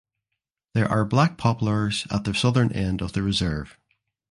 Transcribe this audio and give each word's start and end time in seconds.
There 0.73 0.89
are 0.89 1.05
black 1.05 1.37
poplars 1.37 2.07
at 2.09 2.23
the 2.23 2.33
southern 2.33 2.71
end 2.71 3.03
of 3.03 3.13
the 3.13 3.21
reserve. 3.21 3.77